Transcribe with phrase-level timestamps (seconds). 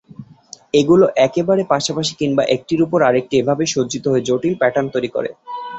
[0.73, 5.29] এগুলো একেবারে পাশাপাশি কিংবা একটির উপর আরেকটি এভাবে সজ্জিত হয়ে জটিল প্যাটার্ন তৈরি করে।